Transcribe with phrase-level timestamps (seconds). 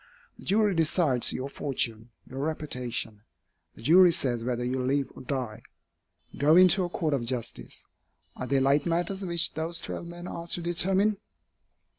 [0.39, 3.21] The jury decides your fortune, your reputation.
[3.75, 5.61] The jury says whether you live or die.
[6.39, 7.85] Go into a court of justice.
[8.35, 11.17] Are they light matters which those twelve men are to determine?